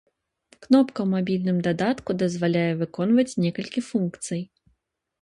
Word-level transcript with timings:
Кнопка 0.65 0.99
ў 1.03 1.07
мабільным 1.15 1.57
дадатку 1.69 2.17
дазваляе 2.23 2.67
выконваць 2.83 3.31
некалькі 3.49 3.89
функцый. 3.95 4.47